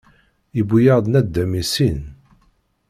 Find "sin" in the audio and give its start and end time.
1.73-1.99